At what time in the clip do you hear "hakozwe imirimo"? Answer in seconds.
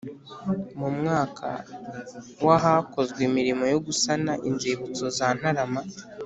2.63-3.63